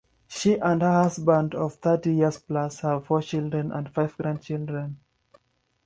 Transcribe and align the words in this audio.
She 0.27 0.55
and 0.57 0.81
her 0.81 1.03
husband, 1.03 1.53
of 1.53 1.75
thirty 1.75 2.15
years 2.15 2.39
plus, 2.39 2.79
have 2.79 3.05
four 3.05 3.21
children 3.21 3.71
and 3.71 3.87
five 3.93 4.17
grandchildren. 4.17 4.97